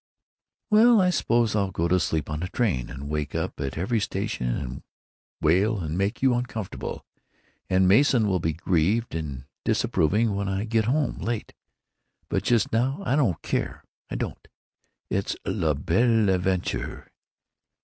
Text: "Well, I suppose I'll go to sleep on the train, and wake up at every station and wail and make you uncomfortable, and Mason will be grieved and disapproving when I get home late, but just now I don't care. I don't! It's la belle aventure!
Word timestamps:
"Well, 0.71 0.99
I 0.99 1.11
suppose 1.11 1.55
I'll 1.55 1.69
go 1.69 1.87
to 1.87 1.99
sleep 1.99 2.27
on 2.27 2.39
the 2.39 2.47
train, 2.47 2.89
and 2.89 3.07
wake 3.07 3.35
up 3.35 3.59
at 3.59 3.77
every 3.77 3.99
station 3.99 4.47
and 4.49 4.81
wail 5.41 5.79
and 5.79 5.95
make 5.95 6.23
you 6.23 6.33
uncomfortable, 6.33 7.05
and 7.69 7.87
Mason 7.87 8.27
will 8.27 8.39
be 8.39 8.53
grieved 8.53 9.13
and 9.13 9.45
disapproving 9.63 10.33
when 10.33 10.47
I 10.47 10.63
get 10.63 10.85
home 10.85 11.19
late, 11.19 11.53
but 12.29 12.41
just 12.41 12.73
now 12.73 13.03
I 13.05 13.15
don't 13.15 13.43
care. 13.43 13.83
I 14.09 14.15
don't! 14.15 14.47
It's 15.11 15.35
la 15.45 15.75
belle 15.75 16.31
aventure! 16.31 17.11